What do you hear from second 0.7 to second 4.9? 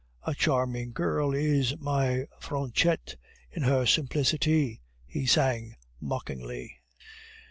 girl is my Fanchette In her simplicity,"